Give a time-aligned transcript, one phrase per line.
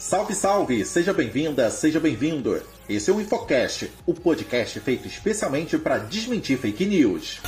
[0.00, 0.82] Salve, salve!
[0.86, 2.58] Seja bem-vinda, seja bem-vindo!
[2.88, 7.38] Esse é o Infocast, o podcast feito especialmente para desmentir fake news.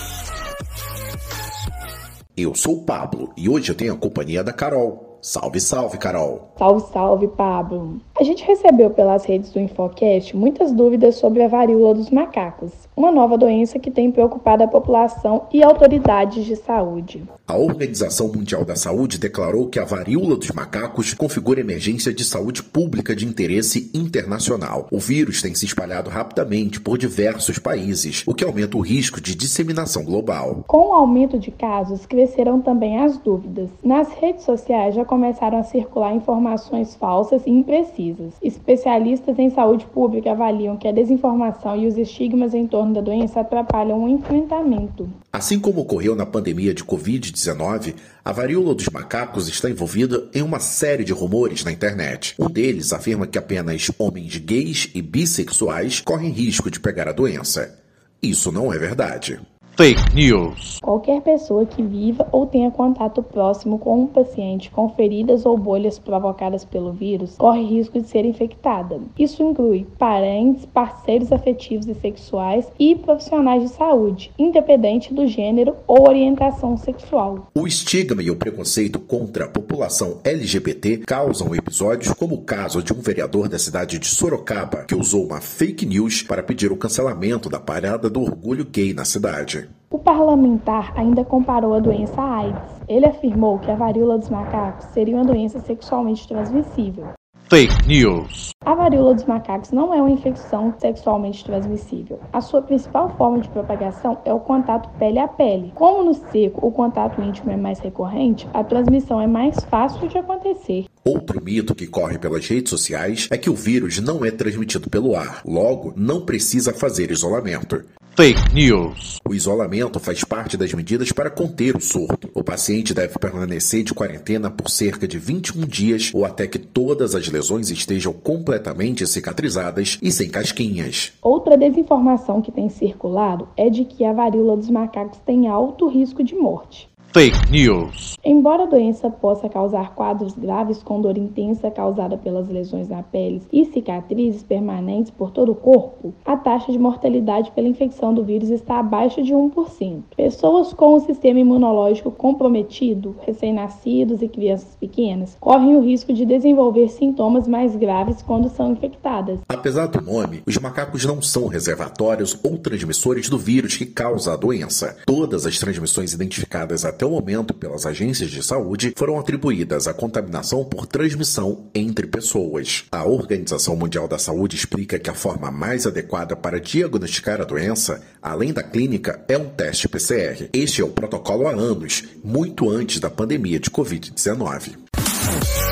[2.37, 5.12] Eu sou o Pablo e hoje eu tenho a companhia da Carol.
[5.24, 6.48] Salve, salve, Carol!
[6.59, 8.00] Salve, salve, Pablo!
[8.18, 13.12] A gente recebeu pelas redes do Infocast muitas dúvidas sobre a varíola dos macacos, uma
[13.12, 17.23] nova doença que tem preocupado a população e autoridades de saúde.
[17.46, 22.61] A Organização Mundial da Saúde declarou que a varíola dos macacos configura emergência de saúde
[22.61, 24.89] pública de interesse internacional.
[24.91, 29.36] O vírus tem se espalhado rapidamente por diversos países, o que aumenta o risco de
[29.36, 30.64] disseminação global.
[30.66, 33.69] Com o aumento de casos, cresceram também as dúvidas.
[33.84, 38.33] Nas redes sociais já começaram a circular informações falsas e imprecisas.
[38.41, 43.41] Especialistas em saúde pública avaliam que a desinformação e os estigmas em torno da doença
[43.41, 45.06] atrapalham o enfrentamento.
[45.30, 47.95] Assim como ocorreu na pandemia de Covid-19,
[48.25, 52.34] a varíola dos macacos está envolvida em uma série de rumores na internet.
[52.39, 57.79] Um deles afirma que apenas homens gays e bissexuais correm risco de pegar a doença.
[58.23, 59.39] Isso não é verdade.
[59.75, 60.81] Fake News.
[60.83, 65.98] Qualquer pessoa que viva ou tenha contato próximo com um paciente com feridas ou bolhas
[65.98, 69.01] provocadas pelo vírus corre risco de ser infectada.
[69.19, 76.07] Isso inclui parentes, parceiros afetivos e sexuais e profissionais de saúde, independente do gênero ou
[76.07, 77.51] orientação sexual.
[77.55, 82.92] O estigma e o preconceito contra a população LGBT causam episódios como o caso de
[82.92, 87.48] um vereador da cidade de Sorocaba que usou uma fake news para pedir o cancelamento
[87.48, 89.61] da parada do orgulho gay na cidade.
[89.93, 92.81] O parlamentar ainda comparou a doença à AIDS.
[92.89, 97.09] Ele afirmou que a varíola dos macacos seria uma doença sexualmente transmissível.
[97.51, 98.53] Fake News.
[98.65, 102.19] A varíola dos macacos não é uma infecção sexualmente transmissível.
[102.33, 105.70] A sua principal forma de propagação é o contato pele a pele.
[105.75, 110.17] Como no seco o contato íntimo é mais recorrente, a transmissão é mais fácil de
[110.17, 110.87] acontecer.
[111.05, 115.15] Outro mito que corre pelas redes sociais é que o vírus não é transmitido pelo
[115.15, 117.85] ar, logo, não precisa fazer isolamento.
[118.14, 119.20] Fake News.
[119.27, 122.28] O isolamento faz parte das medidas para conter o surto.
[122.34, 127.14] O paciente deve permanecer de quarentena por cerca de 21 dias ou até que todas
[127.14, 131.14] as lesões estejam completamente cicatrizadas e sem casquinhas.
[131.22, 136.22] Outra desinformação que tem circulado é de que a varíola dos macacos tem alto risco
[136.22, 136.92] de morte.
[137.12, 138.17] Fake News.
[138.25, 143.43] Embora a doença possa causar quadros graves com dor intensa causada pelas lesões na pele
[143.52, 148.49] e cicatrizes permanentes por todo o corpo, a taxa de mortalidade pela infecção do vírus
[148.49, 150.02] está abaixo de 1%.
[150.17, 156.88] Pessoas com o sistema imunológico comprometido, recém-nascidos e crianças pequenas, correm o risco de desenvolver
[156.88, 159.40] sintomas mais graves quando são infectadas.
[159.50, 164.37] Apesar do nome, os macacos não são reservatórios ou transmissores do vírus que causa a
[164.37, 164.96] doença.
[165.05, 169.93] Todas as transmissões identificadas até até o momento pelas agências de saúde foram atribuídas à
[169.93, 172.85] contaminação por transmissão entre pessoas.
[172.93, 178.00] A Organização Mundial da Saúde explica que a forma mais adequada para diagnosticar a doença,
[178.23, 180.49] além da clínica, é um teste PCR.
[180.52, 185.71] Este é o protocolo há anos, muito antes da pandemia de Covid-19.